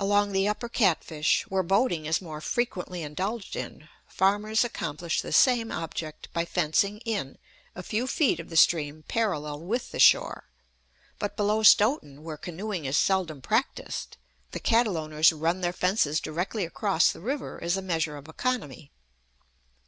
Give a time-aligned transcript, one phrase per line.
[0.00, 5.70] Along the upper Catfish, where boating is more frequently indulged in, farmers accomplish the same
[5.70, 7.38] object by fencing in
[7.76, 10.48] a few feet of the stream parallel with the shore.
[11.20, 14.16] But below Stoughton, where canoeing is seldom practiced,
[14.50, 18.90] the cattle owners run their fences directly across the river as a measure of economy.